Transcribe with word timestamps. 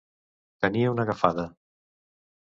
Tenir 0.65 0.85
una 0.91 1.03
agafada. 1.07 1.45